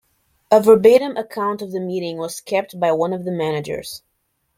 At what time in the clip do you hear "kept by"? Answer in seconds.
2.41-2.91